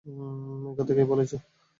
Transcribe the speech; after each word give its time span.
একথা 0.71 0.93
কে 0.97 1.03
বলেছো? 1.05 1.37